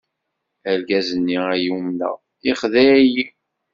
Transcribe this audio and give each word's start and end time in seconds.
Argaz-nni 0.71 1.37
ay 1.53 1.65
umneɣ, 1.75 2.15
yexdeɛ-iyi. 2.45 3.25